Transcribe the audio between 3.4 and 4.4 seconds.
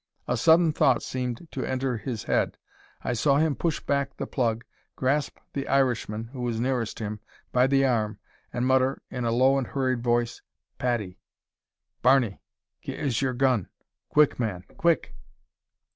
push back the